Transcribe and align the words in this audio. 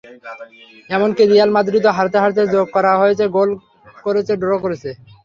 এমনকি 0.89 1.23
রিয়াল 1.25 1.49
মাদ্রিদও 1.55 1.95
হারতে 1.97 2.17
হারতে 2.19 2.41
যোগ 2.53 2.67
করা 2.75 2.91
সময়ে 2.93 3.25
গোল 3.35 3.49
করে 4.05 4.19
ড্র 4.41 4.51
করেছে। 4.63 4.89